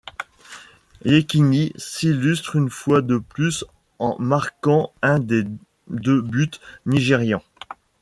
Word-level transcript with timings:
Yekini 1.05 1.73
s'illustre 1.75 2.55
une 2.55 2.71
fois 2.71 3.03
de 3.03 3.19
plus 3.19 3.65
en 3.99 4.15
marquant 4.19 4.91
un 5.03 5.19
des 5.19 5.43
deux 5.91 6.23
buts 6.23 6.49
nigérians. 6.87 7.43